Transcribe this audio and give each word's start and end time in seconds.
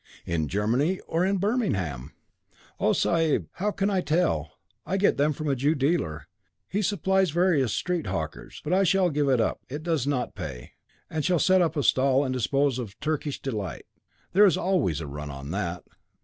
'In 0.25 0.47
Germany 0.47 0.99
or 1.01 1.23
in 1.23 1.37
Birmingham?' 1.37 2.13
'Oh, 2.79 2.91
sahib, 2.91 3.47
how 3.57 3.69
can 3.69 3.91
I 3.91 4.01
tell? 4.01 4.53
I 4.83 4.97
get 4.97 5.17
them 5.17 5.31
from 5.31 5.47
a 5.47 5.55
Jew 5.55 5.75
dealer. 5.75 6.25
He 6.67 6.81
supplies 6.81 7.29
various 7.29 7.71
street 7.71 8.07
hawkers. 8.07 8.61
But 8.63 8.73
I 8.73 8.81
shall 8.83 9.11
give 9.11 9.29
it 9.29 9.39
up 9.39 9.61
it 9.69 9.83
does 9.83 10.07
not 10.07 10.33
pay 10.33 10.71
and 11.07 11.23
shall 11.23 11.37
set 11.37 11.61
up 11.61 11.77
a 11.77 11.83
stall 11.83 12.25
and 12.25 12.33
dispose 12.33 12.79
of 12.79 12.99
Turkish 12.99 13.39
Delight. 13.39 13.85
There 14.33 14.47
is 14.47 14.57
always 14.57 15.01
a 15.01 15.07
run 15.07 15.29
on 15.29 15.51
that. 15.51 15.83